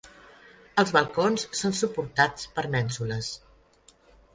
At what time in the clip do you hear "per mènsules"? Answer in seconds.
2.59-3.33